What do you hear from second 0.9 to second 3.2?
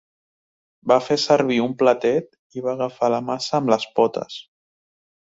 Va fer servir un platet i va agafar la